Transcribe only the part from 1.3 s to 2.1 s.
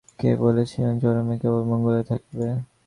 কেবল মঙ্গলই